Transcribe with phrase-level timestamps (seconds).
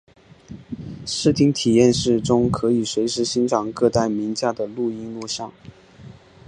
[1.05, 5.53] 视听体验室中可以随时欣赏各代名家的录音录像。